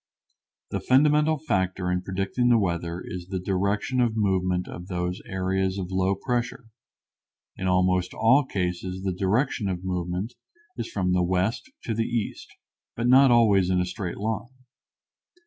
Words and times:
The 0.71 0.79
fundamental 0.79 1.37
factor 1.37 1.91
in 1.91 2.01
predicting 2.01 2.49
the 2.49 2.57
weather 2.57 3.03
is 3.05 3.27
the 3.27 3.37
direction 3.37 4.01
of 4.01 4.15
movement 4.17 4.67
of 4.67 4.87
these 4.87 5.21
areas 5.27 5.77
of 5.77 5.91
low 5.91 6.15
pressure. 6.15 6.69
In 7.55 7.67
almost 7.67 8.15
all 8.15 8.43
cases 8.43 9.03
the 9.03 9.13
direction 9.13 9.69
of 9.69 9.83
movement 9.83 10.33
is 10.75 10.89
from 10.91 11.13
the 11.13 11.21
west 11.21 11.69
to 11.83 11.93
the 11.93 12.07
east, 12.07 12.49
but 12.95 13.05
not 13.05 13.29
always 13.29 13.69
in 13.69 13.79
a 13.79 13.85
straight 13.85 14.17
line. 14.17 14.63